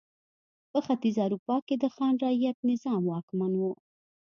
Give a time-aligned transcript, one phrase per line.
[0.71, 3.61] په ختیځه اروپا کې د خان رعیت نظام واکمن و.